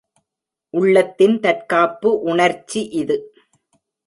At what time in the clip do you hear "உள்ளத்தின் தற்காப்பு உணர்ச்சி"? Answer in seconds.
0.73-2.81